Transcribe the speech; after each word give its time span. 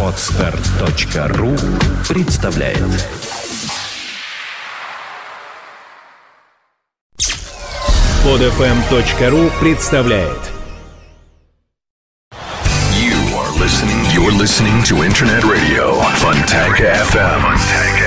Отстар.ру 0.00 1.56
представляет 2.08 2.78
Подфм.ру 8.22 9.50
представляет 9.60 10.38
You 12.92 13.16
are 13.34 13.50
listening, 13.58 14.04
You 14.14 14.28
are 14.28 14.38
listening 14.38 14.84
to 14.84 15.02
Internet 15.02 15.42
Radio 15.42 16.00
Fontanka 16.20 16.94
FM. 17.10 17.40
Fontanka. 17.42 18.03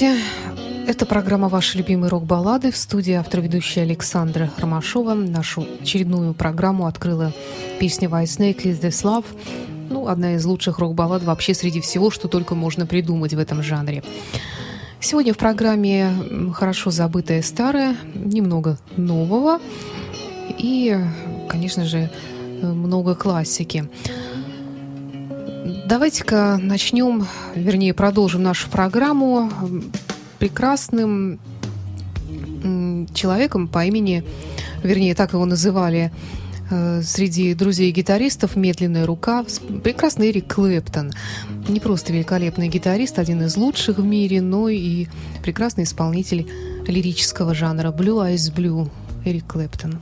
Здравствуйте. 0.00 0.24
Это 0.86 1.04
программа 1.04 1.50
«Ваши 1.50 1.76
любимые 1.76 2.08
рок-баллады». 2.08 2.70
В 2.70 2.76
студии 2.78 3.12
автор-ведущая 3.12 3.82
Александра 3.82 4.50
Ромашова. 4.56 5.12
Нашу 5.12 5.66
очередную 5.82 6.32
программу 6.32 6.86
открыла 6.86 7.34
песня 7.78 8.08
White 8.08 8.24
Snake 8.24 8.62
«Is 8.62 8.80
This 8.80 9.04
Love». 9.04 9.26
Ну, 9.90 10.08
одна 10.08 10.36
из 10.36 10.46
лучших 10.46 10.78
рок-баллад 10.78 11.22
вообще 11.22 11.52
среди 11.52 11.82
всего, 11.82 12.10
что 12.10 12.28
только 12.28 12.54
можно 12.54 12.86
придумать 12.86 13.34
в 13.34 13.38
этом 13.38 13.62
жанре. 13.62 14.02
Сегодня 15.00 15.34
в 15.34 15.36
программе 15.36 16.10
«Хорошо 16.54 16.90
забытое 16.90 17.42
старое», 17.42 17.94
немного 18.14 18.78
нового 18.96 19.60
и, 20.48 20.96
конечно 21.46 21.84
же, 21.84 22.08
э, 22.62 22.66
много 22.66 23.14
классики. 23.14 23.86
Давайте-ка 25.90 26.56
начнем, 26.62 27.26
вернее, 27.56 27.94
продолжим 27.94 28.44
нашу 28.44 28.70
программу 28.70 29.50
прекрасным 30.38 31.40
человеком 33.12 33.66
по 33.66 33.84
имени, 33.84 34.22
вернее, 34.84 35.16
так 35.16 35.32
его 35.32 35.44
называли 35.46 36.12
э, 36.70 37.02
среди 37.02 37.54
друзей 37.54 37.90
гитаристов 37.90 38.54
«Медленная 38.54 39.04
рука» 39.04 39.44
прекрасный 39.82 40.30
Эрик 40.30 40.54
Клэптон. 40.54 41.10
Не 41.66 41.80
просто 41.80 42.12
великолепный 42.12 42.68
гитарист, 42.68 43.18
один 43.18 43.42
из 43.42 43.56
лучших 43.56 43.98
в 43.98 44.04
мире, 44.04 44.40
но 44.40 44.68
и 44.68 45.08
прекрасный 45.42 45.82
исполнитель 45.82 46.48
лирического 46.86 47.52
жанра 47.52 47.90
«Blue 47.90 48.24
Eyes 48.24 48.54
Blue» 48.54 48.88
Эрик 49.24 49.48
Клэптон. 49.48 49.98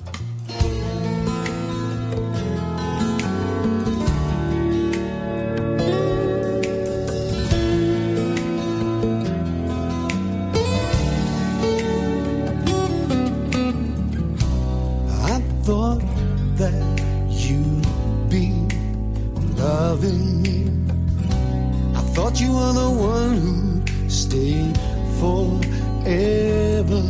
ever, 26.07 27.03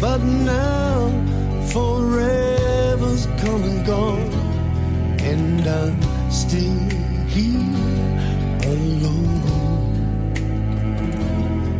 but 0.00 0.20
now 0.22 1.10
forever's 1.72 3.26
come 3.40 3.62
and 3.62 3.86
gone, 3.86 4.32
and 5.20 5.66
I'm 5.66 6.30
still 6.30 6.88
here 7.28 7.78
alone. 8.72 9.42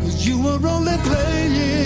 Cause 0.00 0.26
you 0.26 0.42
were 0.42 0.66
only 0.66 0.96
playing. 0.98 1.81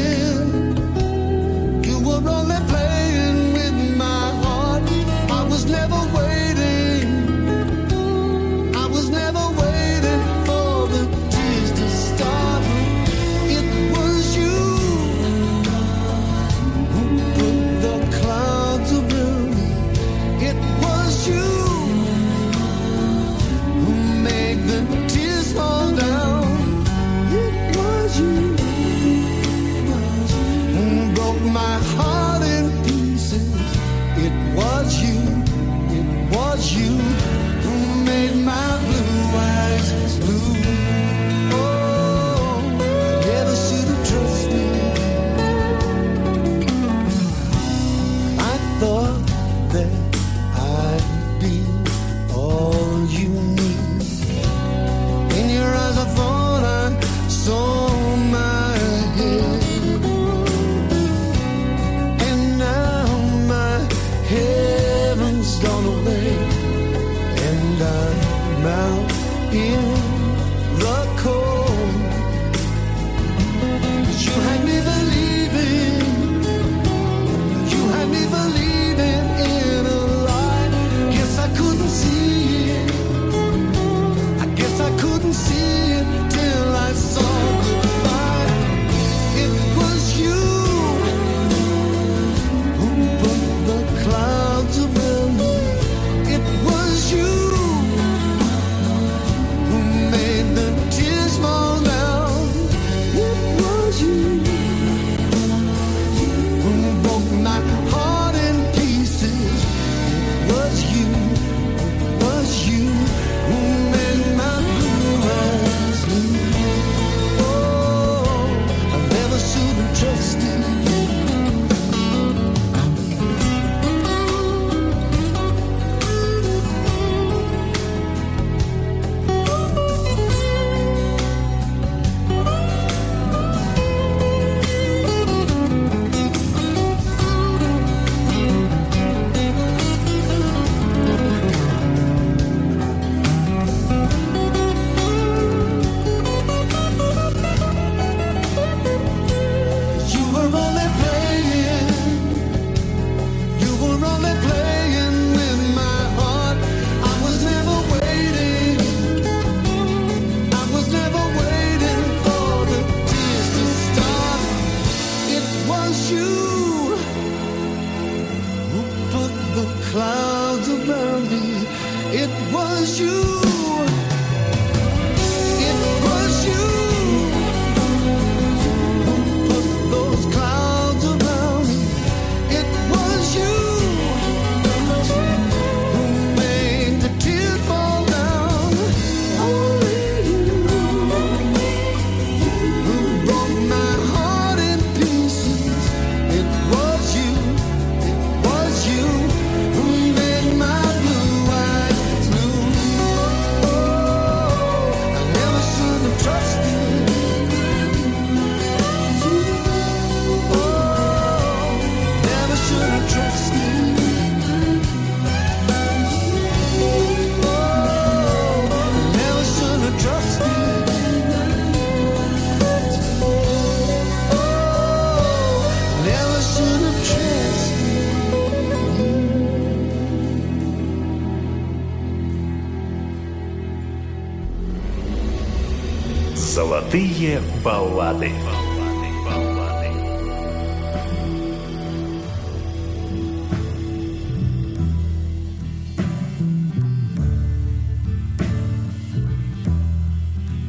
Дорогие. 237.16 237.40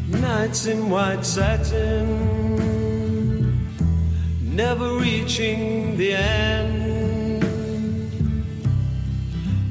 Nights 0.09 0.65
in 0.67 0.89
white 0.89 1.25
satin, 1.25 2.07
never 4.41 4.93
reaching 4.97 5.97
the 5.97 6.13
end. 6.13 7.43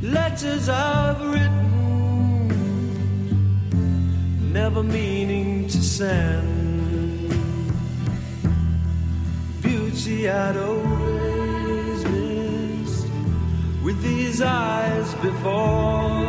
Letters 0.02 0.68
I've 0.68 1.22
written, 1.22 2.48
never 4.52 4.82
meaning 4.82 5.68
to 5.68 5.82
send. 5.82 6.55
I'd 10.08 10.56
always 10.56 12.04
missed 12.04 13.08
with 13.82 14.00
these 14.02 14.40
eyes 14.40 15.12
before. 15.16 16.24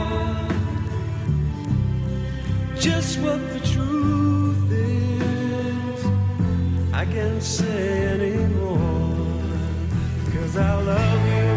Just 2.79 3.19
what 3.19 3.39
the 3.53 3.59
truth 3.59 4.71
is, 4.71 6.05
I 6.91 7.05
can't 7.05 7.43
say 7.43 8.07
anymore. 8.15 8.79
Cause 10.33 10.57
I 10.57 10.81
love 10.81 11.27
you. 11.27 11.56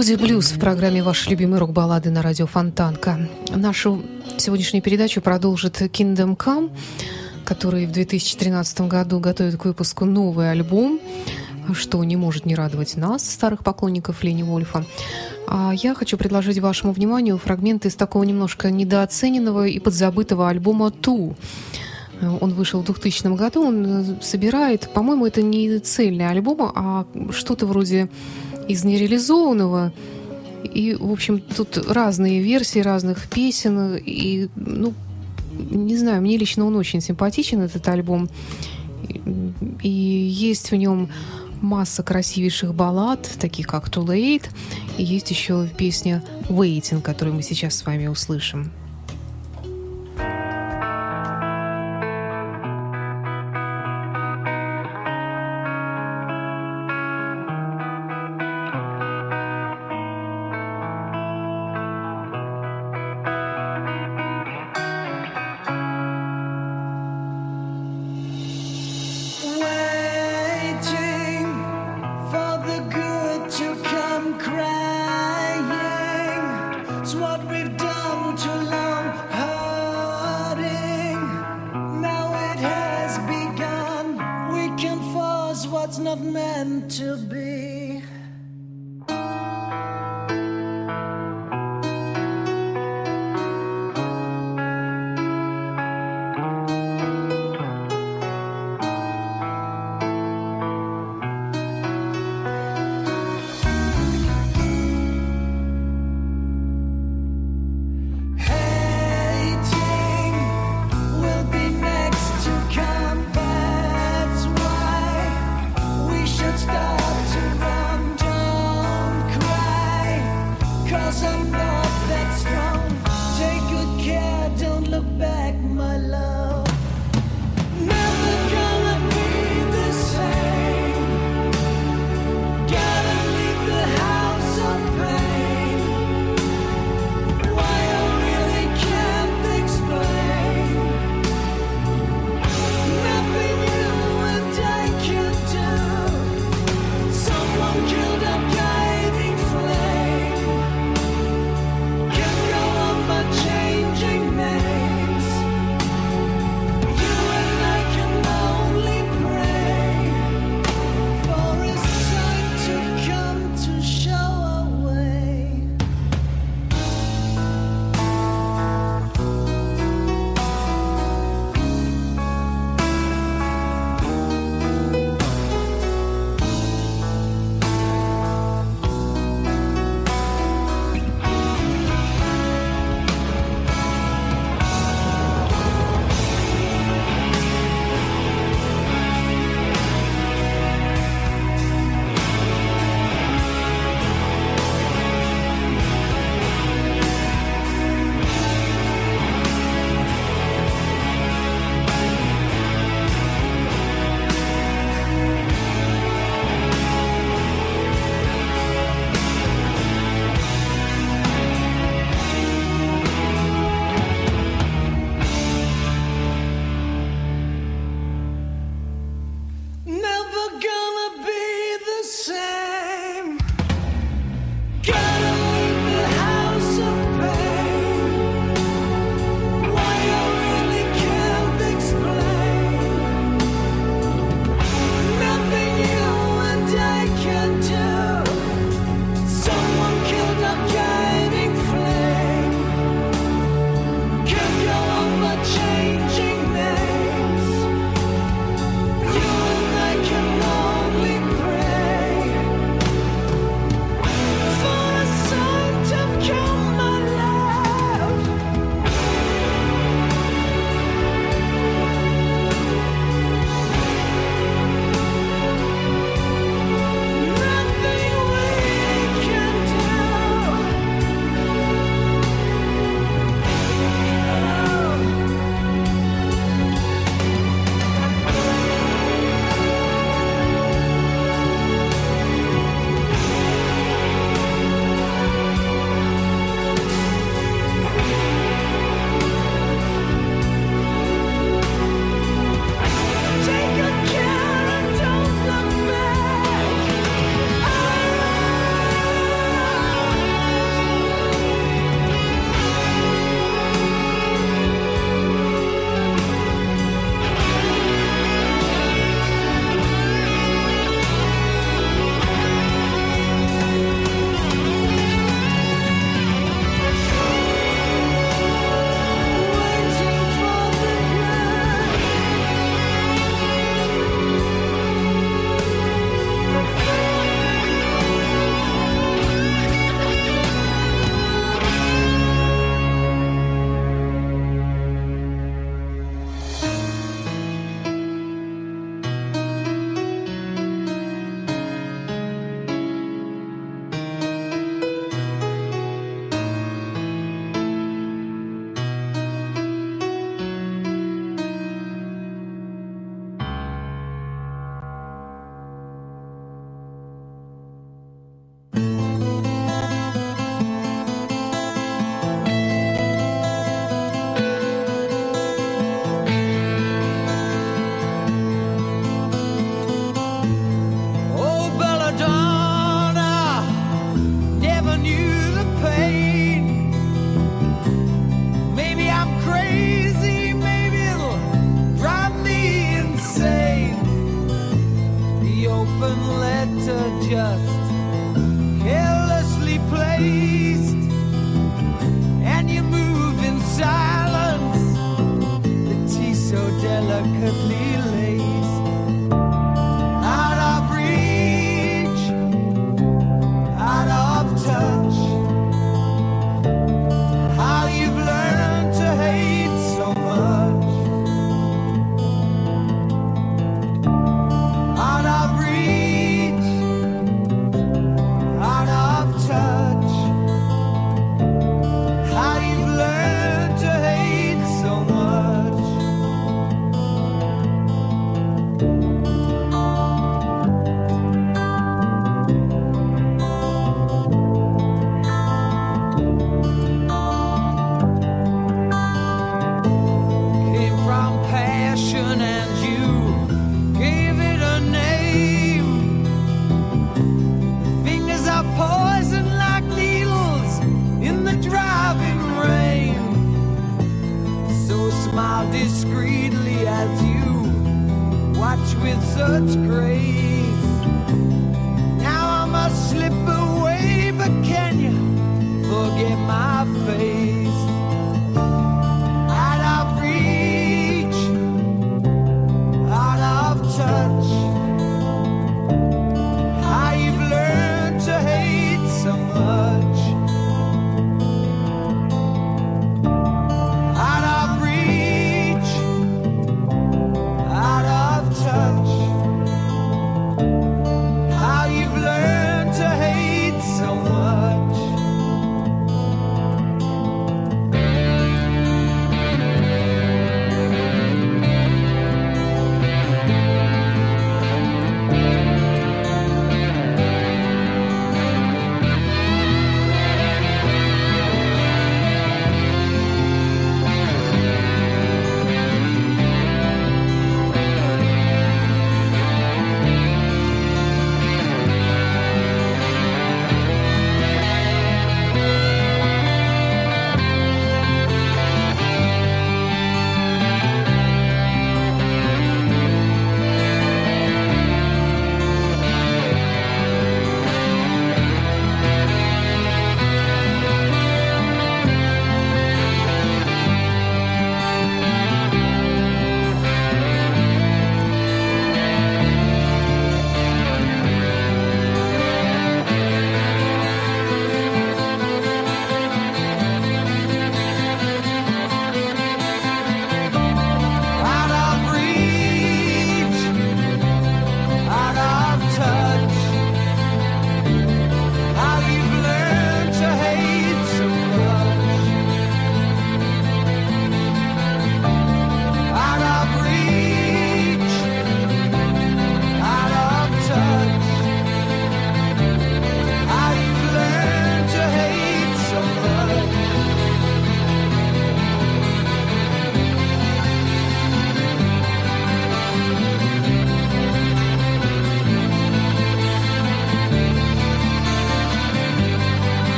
Музи 0.00 0.14
Блюз 0.14 0.52
в 0.52 0.58
программе 0.58 1.02
«Ваши 1.02 1.28
любимые 1.28 1.60
рок-баллады» 1.60 2.08
на 2.08 2.22
радио 2.22 2.46
Фонтанка. 2.46 3.28
Нашу 3.54 4.02
сегодняшнюю 4.38 4.82
передачу 4.82 5.20
продолжит 5.20 5.78
Kingdom 5.82 6.38
Come, 6.38 6.70
который 7.44 7.84
в 7.84 7.92
2013 7.92 8.80
году 8.88 9.20
готовит 9.20 9.58
к 9.58 9.66
выпуску 9.66 10.06
новый 10.06 10.50
альбом, 10.50 11.00
что 11.74 12.02
не 12.02 12.16
может 12.16 12.46
не 12.46 12.54
радовать 12.54 12.96
нас, 12.96 13.30
старых 13.30 13.62
поклонников 13.62 14.24
Лени 14.24 14.42
Вольфа. 14.42 14.86
А 15.46 15.74
я 15.74 15.94
хочу 15.94 16.16
предложить 16.16 16.60
вашему 16.60 16.94
вниманию 16.94 17.36
фрагменты 17.36 17.88
из 17.88 17.94
такого 17.94 18.22
немножко 18.22 18.70
недооцененного 18.70 19.66
и 19.66 19.78
подзабытого 19.80 20.48
альбома 20.48 20.90
«Ту». 20.90 21.36
Он 22.22 22.54
вышел 22.54 22.80
в 22.80 22.86
2000 22.86 23.36
году, 23.36 23.66
он 23.66 24.16
собирает, 24.22 24.88
по-моему, 24.94 25.26
это 25.26 25.42
не 25.42 25.78
цельный 25.78 26.28
альбом, 26.28 26.72
а 26.74 27.06
что-то 27.32 27.66
вроде 27.66 28.08
из 28.70 28.84
нереализованного. 28.84 29.92
И, 30.64 30.94
в 30.94 31.10
общем, 31.10 31.40
тут 31.40 31.78
разные 31.88 32.42
версии 32.42 32.80
разных 32.80 33.28
песен. 33.28 33.96
И, 33.96 34.48
ну, 34.56 34.94
не 35.70 35.96
знаю, 35.96 36.22
мне 36.22 36.36
лично 36.36 36.64
он 36.66 36.76
очень 36.76 37.00
симпатичен, 37.00 37.60
этот 37.60 37.86
альбом. 37.88 38.28
И 39.82 39.88
есть 39.88 40.70
в 40.70 40.76
нем 40.76 41.08
масса 41.60 42.02
красивейших 42.02 42.74
баллад, 42.74 43.28
таких 43.38 43.66
как 43.66 43.88
Too 43.88 44.04
Late, 44.04 44.48
и 44.96 45.04
есть 45.04 45.30
еще 45.30 45.68
песня 45.76 46.22
Waiting, 46.48 47.02
которую 47.02 47.34
мы 47.34 47.42
сейчас 47.42 47.76
с 47.76 47.86
вами 47.86 48.06
услышим. 48.06 48.72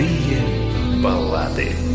Золотые 0.00 1.02
баллады. 1.02 1.89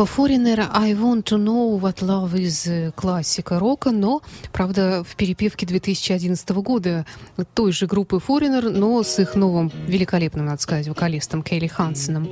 Группа 0.00 0.22
Foreigner 0.22 0.66
I 0.72 0.94
Want 0.94 1.24
to 1.24 1.36
Know 1.36 1.78
What 1.78 1.98
Love 2.00 2.32
Is 2.32 2.66
э, 2.70 2.90
классика 2.92 3.58
рока, 3.58 3.90
но, 3.90 4.22
правда, 4.50 5.04
в 5.06 5.14
перепевке 5.14 5.66
2011 5.66 6.48
года 6.52 7.04
той 7.52 7.72
же 7.72 7.86
группы 7.86 8.16
Foreigner, 8.16 8.70
но 8.70 9.02
с 9.02 9.18
их 9.18 9.34
новым 9.34 9.70
великолепным, 9.86 10.46
надо 10.46 10.62
сказать, 10.62 10.88
вокалистом 10.88 11.42
Келли 11.42 11.66
Хансеном. 11.66 12.30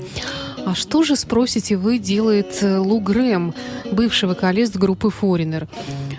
А 0.64 0.74
что 0.74 1.02
же, 1.02 1.14
спросите 1.14 1.76
вы, 1.76 1.98
делает 1.98 2.62
э, 2.62 2.78
Лу 2.78 3.00
Грэм, 3.00 3.52
бывший 3.92 4.31
вокалист 4.31 4.74
группы 4.76 5.09
Foreigner? 5.09 5.68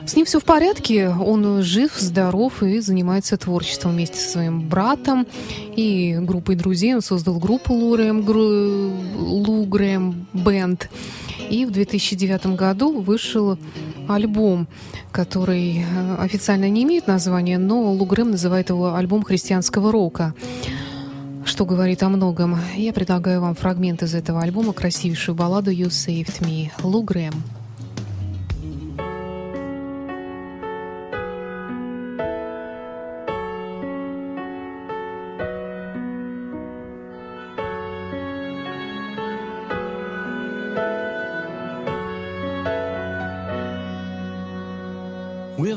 С 0.06 0.16
ним 0.16 0.28
все 0.28 0.40
в 0.40 0.44
порядке, 0.44 1.10
он 1.10 1.64
жив, 1.64 1.94
здоров 1.98 2.62
и 2.62 2.80
занимается 2.80 3.38
творчеством 3.38 3.94
вместе 3.94 4.18
со 4.20 4.30
своим 4.30 4.70
братом 4.70 5.26
и 5.76 6.16
группой 6.22 6.54
друзей. 6.54 6.94
Он 6.94 7.02
создал 7.02 7.40
группу 7.40 7.74
Лу 7.74 7.96
Грэм, 7.96 8.22
Гру- 8.22 8.92
Лу 9.18 9.66
Грэм 9.66 10.28
Бенд. 10.34 10.90
И 11.50 11.66
в 11.66 11.72
2009 11.72 12.56
году 12.56 13.02
вышел 13.02 13.58
альбом, 14.08 14.68
который 15.12 15.80
э, 15.84 16.16
официально 16.20 16.70
не 16.70 16.84
имеет 16.84 17.08
названия, 17.08 17.58
но 17.58 17.92
Лу 17.92 18.06
Грэм 18.06 18.32
называет 18.32 18.70
его 18.70 18.96
альбом 18.96 19.24
христианского 19.24 19.92
рока 19.92 20.34
что 21.46 21.66
говорит 21.66 22.04
о 22.04 22.10
многом. 22.10 22.58
Я 22.76 22.94
предлагаю 22.94 23.42
вам 23.42 23.56
фрагмент 23.56 24.04
из 24.04 24.14
этого 24.14 24.42
альбома, 24.42 24.72
красивейшую 24.72 25.36
балладу 25.36 25.72
«You 25.72 25.88
Saved 25.88 26.42
Me» 26.42 26.70
Лу 26.84 27.02
Грэм. 27.02 27.34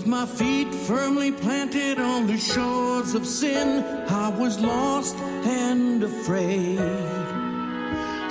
With 0.02 0.10
my 0.10 0.26
feet 0.26 0.74
firmly 0.74 1.30
planted 1.30 2.00
on 2.00 2.26
the 2.26 2.36
shores 2.36 3.14
of 3.14 3.24
sin, 3.24 3.84
I 4.08 4.30
was 4.30 4.58
lost 4.58 5.14
and 5.46 6.02
afraid. 6.02 6.80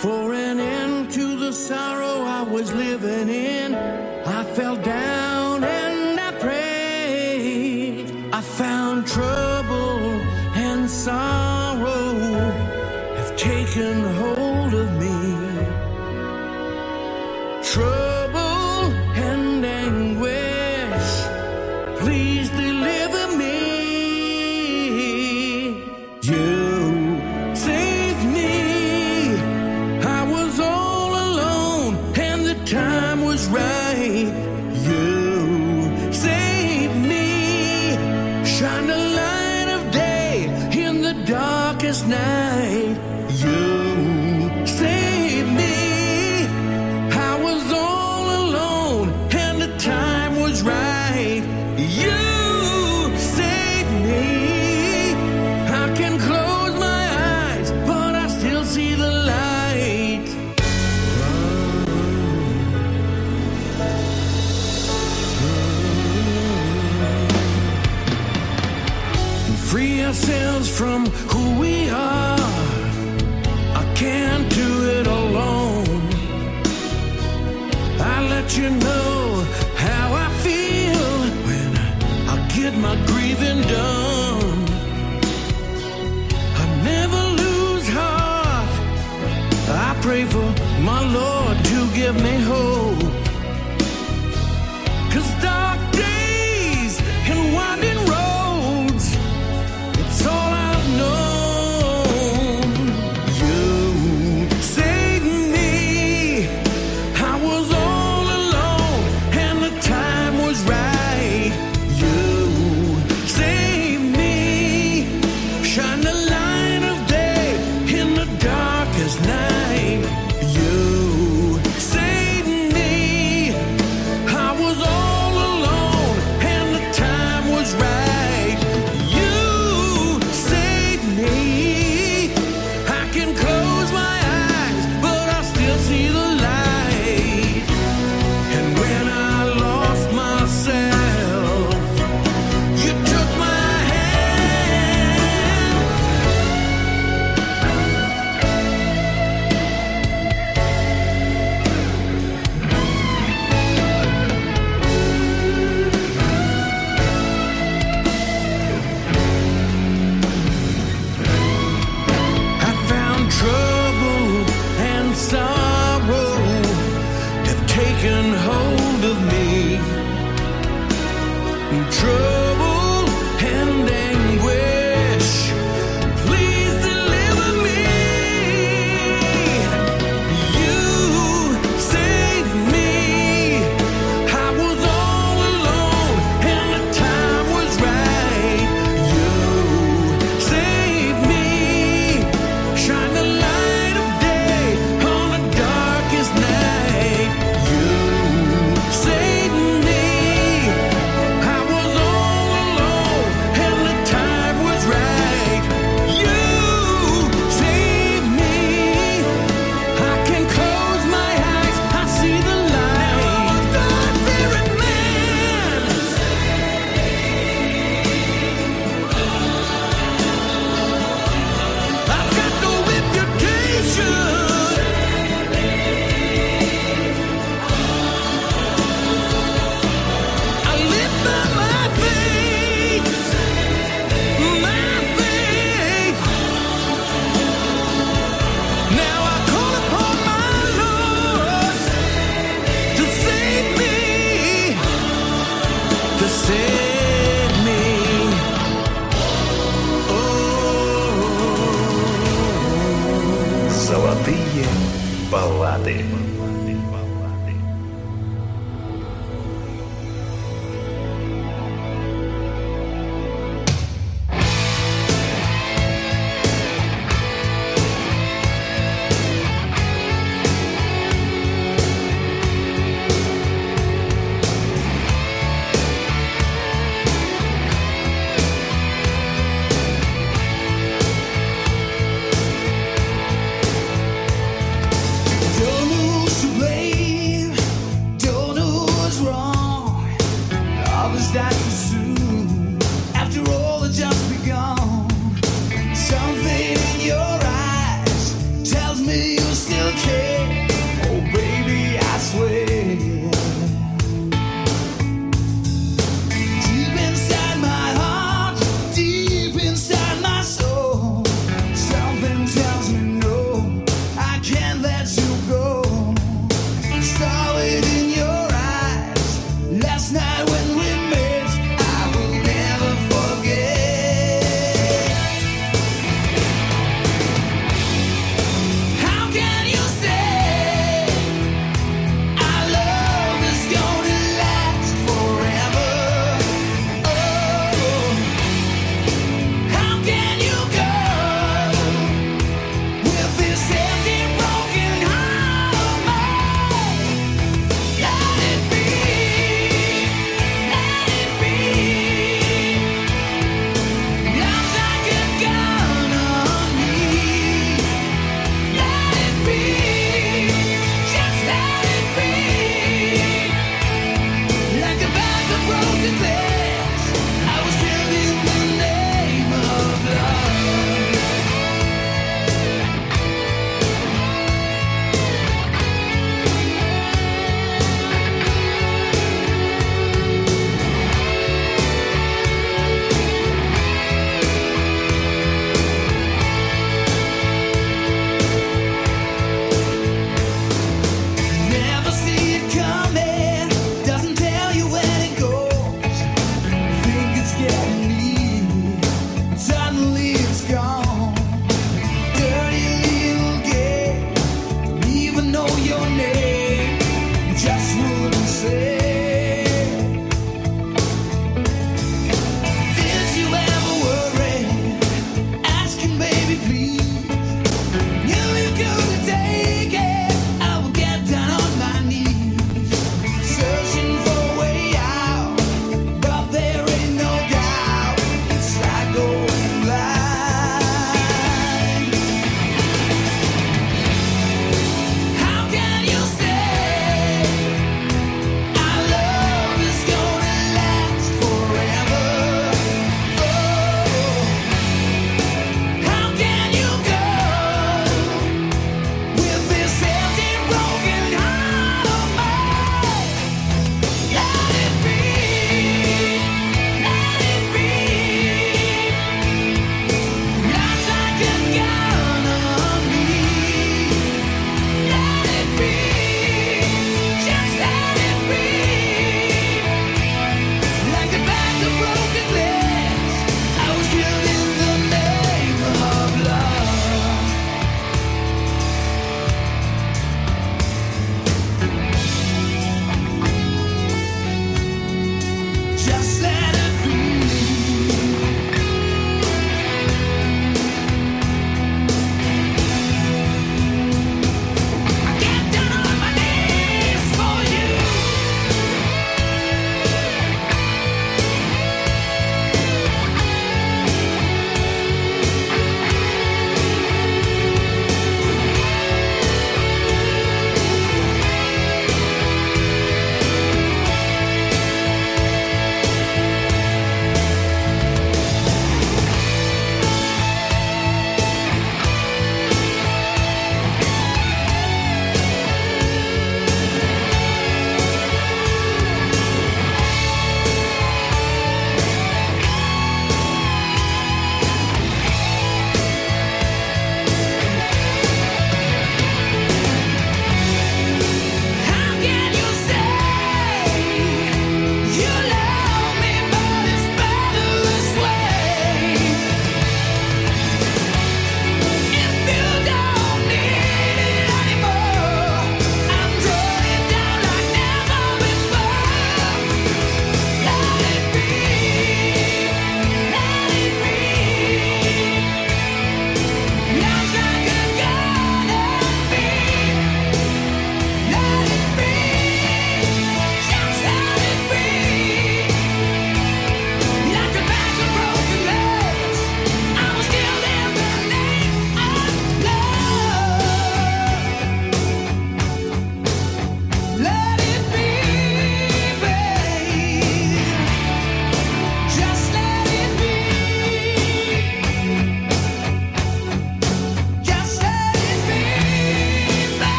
For 0.00 0.34
an 0.34 0.58
end 0.58 1.12
to 1.12 1.36
the 1.38 1.52
sorrow 1.52 2.24
I 2.24 2.42
was 2.42 2.72
living 2.72 3.28
in, 3.28 3.76
I 3.76 4.42
fell 4.56 4.74
down 4.74 5.62
and 5.62 6.18
I 6.18 6.32
prayed. 6.40 8.10
I 8.34 8.40
found 8.40 9.06
trouble 9.06 10.00
and 10.66 10.90
sorrow 10.90 12.14
have 13.18 13.36
taken 13.36 14.02
hold 14.16 14.41
my 90.92 91.02
Lord, 91.20 91.56
to 91.70 91.78
give 91.98 92.16
me 92.26 92.34
hope. 92.52 93.00
Cause 95.12 95.30
dark 95.40 95.80
days 95.92 97.00
and 97.30 97.54
winding 97.54 97.96
roads. 97.96 98.11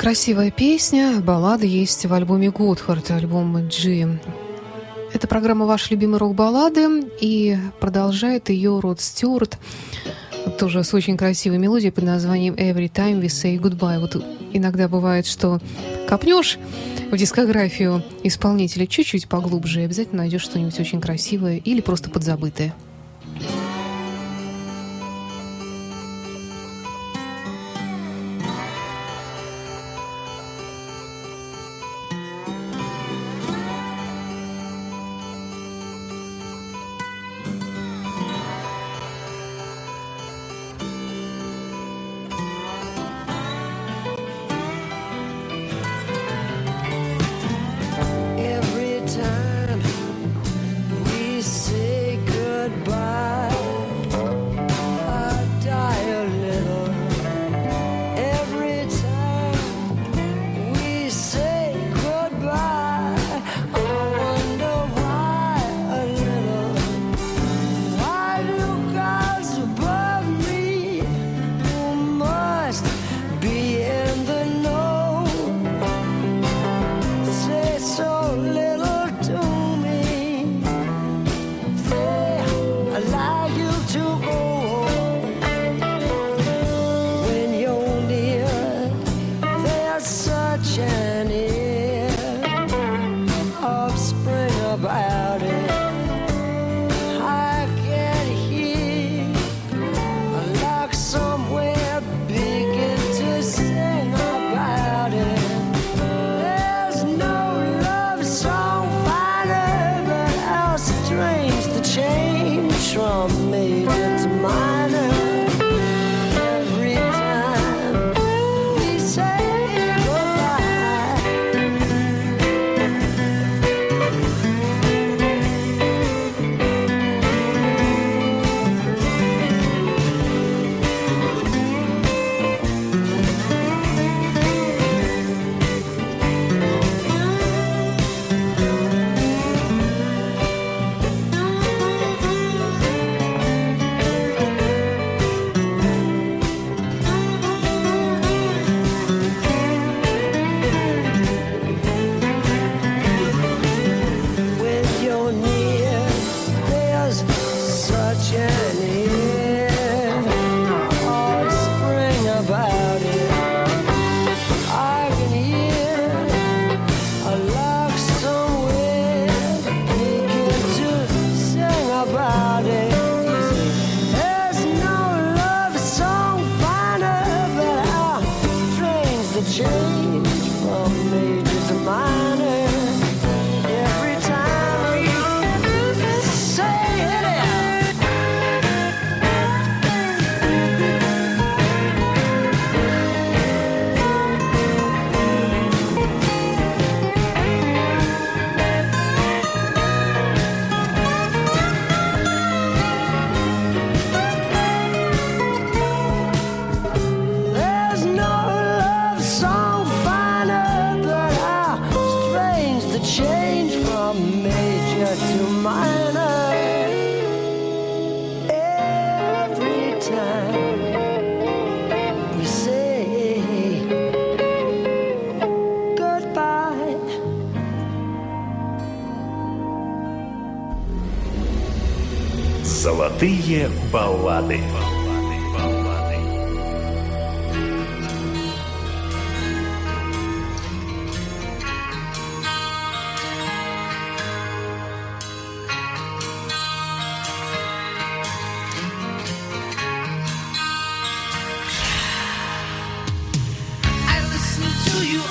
Красивая 0.00 0.50
песня, 0.50 1.20
баллада 1.20 1.66
есть 1.66 2.06
в 2.06 2.14
альбоме 2.14 2.50
Готхард, 2.50 3.10
альбом 3.10 3.68
G. 3.68 4.18
Это 5.12 5.28
программа 5.28 5.66
«Ваши 5.66 5.90
любимые 5.90 6.16
рок-баллады» 6.16 7.04
и 7.20 7.58
продолжает 7.80 8.48
ее 8.48 8.80
Род 8.80 9.02
Стюарт, 9.02 9.58
тоже 10.58 10.84
с 10.84 10.94
очень 10.94 11.18
красивой 11.18 11.58
мелодией 11.58 11.92
под 11.92 12.04
названием 12.04 12.54
«Every 12.54 12.90
time 12.90 13.20
we 13.20 13.26
say 13.26 13.60
goodbye». 13.60 14.00
Вот 14.00 14.24
иногда 14.54 14.88
бывает, 14.88 15.26
что 15.26 15.60
копнешь 16.08 16.58
в 17.10 17.16
дискографию 17.18 18.02
исполнителя 18.22 18.86
чуть-чуть 18.86 19.28
поглубже 19.28 19.82
и 19.82 19.84
обязательно 19.84 20.22
найдешь 20.22 20.44
что-нибудь 20.44 20.80
очень 20.80 21.02
красивое 21.02 21.58
или 21.58 21.82
просто 21.82 22.08
подзабытое. 22.08 22.74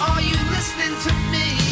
Are 0.10 0.22
you 0.22 0.36
listening 0.49 0.97
to 1.05 1.14
me? 1.32 1.68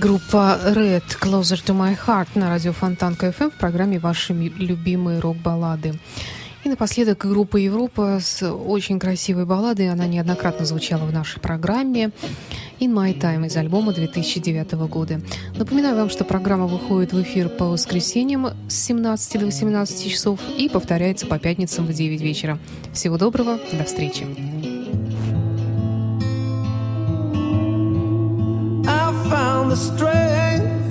Группа 0.00 0.58
Red 0.64 1.02
Closer 1.20 1.62
to 1.62 1.76
My 1.76 1.94
Heart 2.06 2.28
на 2.34 2.48
радио 2.48 2.72
Фонтан 2.72 3.16
КФМ 3.16 3.50
в 3.50 3.58
программе 3.58 3.98
«Ваши 3.98 4.32
любимые 4.32 5.18
рок-баллады». 5.18 5.92
И 6.64 6.70
напоследок 6.70 7.18
группа 7.18 7.58
Европа 7.58 8.18
с 8.18 8.50
очень 8.50 8.98
красивой 8.98 9.44
балладой. 9.44 9.90
Она 9.90 10.06
неоднократно 10.06 10.64
звучала 10.64 11.04
в 11.04 11.12
нашей 11.12 11.38
программе. 11.40 12.12
In 12.80 12.94
My 12.94 13.14
Time 13.14 13.46
из 13.46 13.56
альбома 13.58 13.92
2009 13.92 14.72
года. 14.88 15.20
Напоминаю 15.56 15.96
вам, 15.96 16.08
что 16.08 16.24
программа 16.24 16.66
выходит 16.66 17.12
в 17.12 17.20
эфир 17.20 17.50
по 17.50 17.66
воскресеньям 17.66 18.48
с 18.68 18.74
17 18.74 19.38
до 19.38 19.46
18 19.46 20.10
часов 20.10 20.40
и 20.56 20.70
повторяется 20.70 21.26
по 21.26 21.38
пятницам 21.38 21.84
в 21.84 21.92
9 21.92 22.22
вечера. 22.22 22.58
Всего 22.94 23.18
доброго, 23.18 23.58
до 23.70 23.84
встречи. 23.84 24.26
Found 29.40 29.70
the 29.70 29.80
strength. 29.92 30.86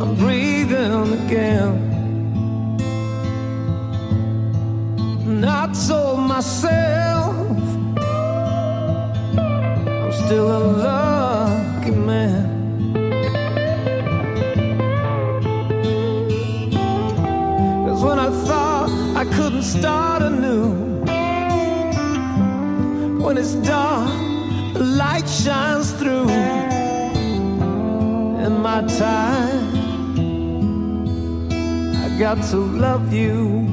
I'm 0.00 0.12
breathing 0.24 1.06
again. 1.20 1.72
Not 5.48 5.76
so 5.76 6.16
myself. 6.16 7.36
I'm 10.02 10.12
still 10.24 10.48
a 10.58 10.62
lucky 10.86 11.94
man. 12.10 12.44
Cause 17.86 18.00
when 18.06 18.18
I 18.26 18.30
thought 18.46 18.88
I 19.22 19.24
couldn't 19.36 19.66
start 19.76 20.20
anew, 20.30 20.64
when 23.24 23.34
it's 23.38 23.54
dark, 23.72 24.23
light 24.94 25.28
shines 25.28 25.90
through. 25.92 26.28
In 28.46 28.60
my 28.62 28.82
time, 28.86 29.74
I 32.04 32.16
got 32.18 32.42
to 32.50 32.56
love 32.56 33.12
you. 33.12 33.66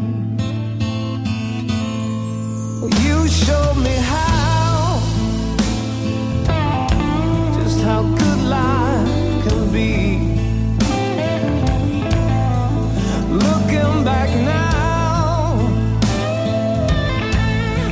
You 3.05 3.27
showed 3.27 3.77
me 3.77 3.95
how, 4.13 4.99
just 7.57 7.81
how 7.81 8.01
good 8.01 8.41
life 8.57 9.45
can 9.45 9.71
be. 9.71 9.93
Looking 13.45 14.03
back 14.03 14.29
now, 14.43 15.59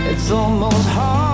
it's 0.10 0.32
almost 0.32 0.88
hard 0.90 1.29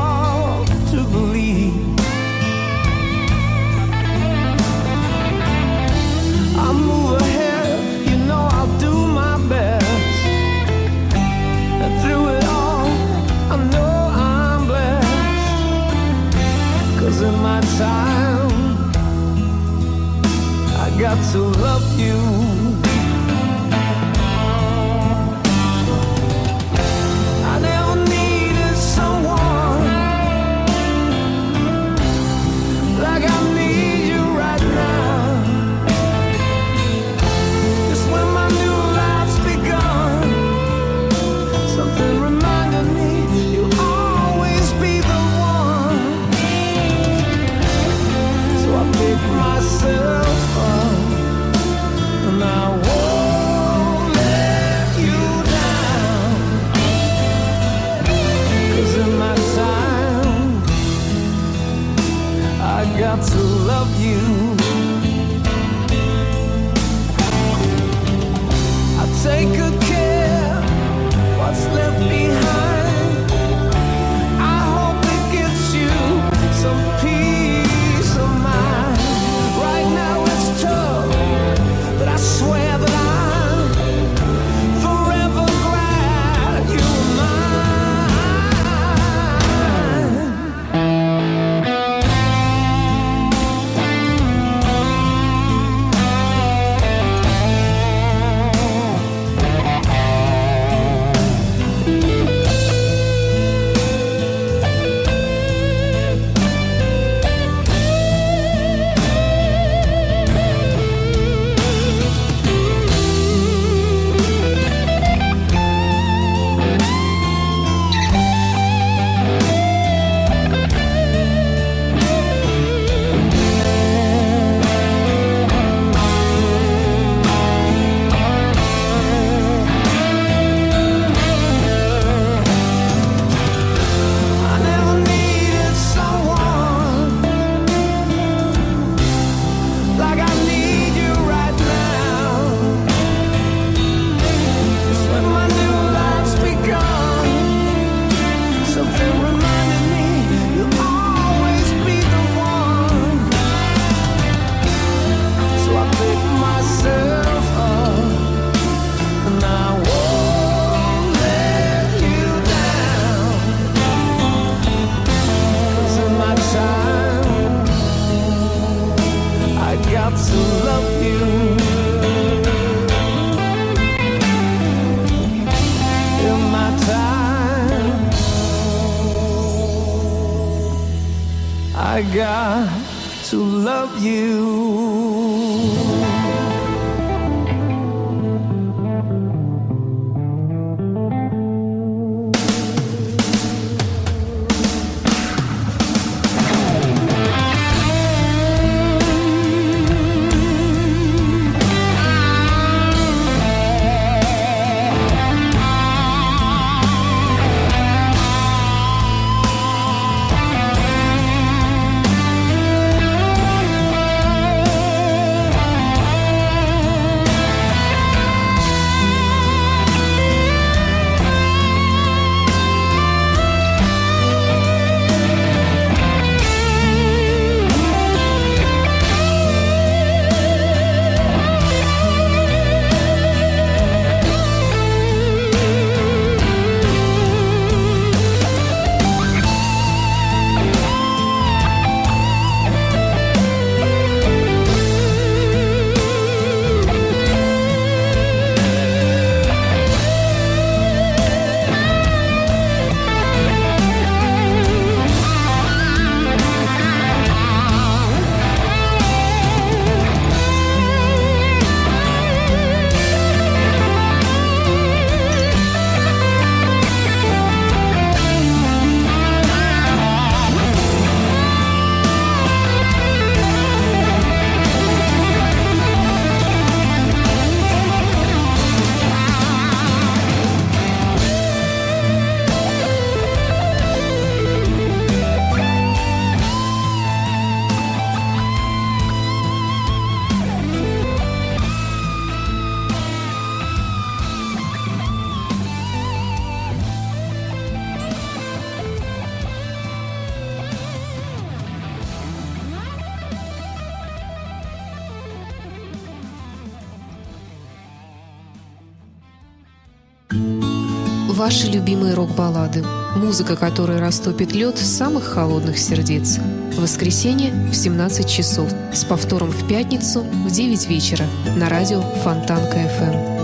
рок-баллады. 312.35 312.83
Музыка, 313.15 313.55
которая 313.55 313.99
растопит 313.99 314.53
лед 314.53 314.77
самых 314.77 315.23
холодных 315.23 315.77
сердец. 315.77 316.37
Воскресенье 316.77 317.51
в 317.71 317.73
17 317.73 318.29
часов. 318.29 318.69
С 318.93 319.05
повтором 319.05 319.51
в 319.51 319.67
пятницу 319.67 320.21
в 320.21 320.51
9 320.51 320.87
вечера 320.87 321.25
на 321.55 321.69
радио 321.69 322.01
Фонтанка 322.23 323.34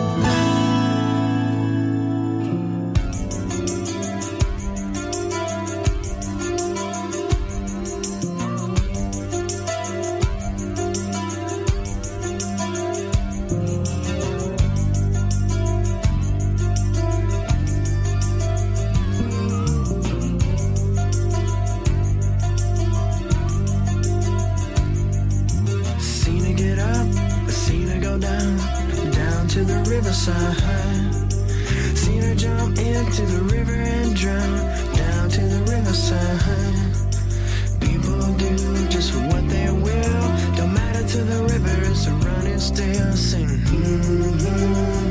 to 30.11 30.31
the 30.31 30.33
riverside. 30.33 31.97
Seen 31.97 32.21
her 32.21 32.35
jump 32.35 32.77
into 32.77 33.21
the 33.25 33.41
river 33.43 33.73
and 33.73 34.15
drown, 34.15 34.57
down 34.93 35.29
to 35.29 35.41
the 35.41 35.59
riverside. 35.71 36.51
People 37.79 38.33
do 38.33 38.87
just 38.89 39.15
what 39.15 39.47
they 39.47 39.71
will, 39.71 40.55
don't 40.57 40.73
matter 40.73 41.07
to 41.07 41.17
the 41.23 41.43
river, 41.43 41.91
it's 41.91 42.07
a 42.07 42.11
running 42.11 42.59
still, 42.59 43.13
sing. 43.13 43.61
Sun 44.41 45.10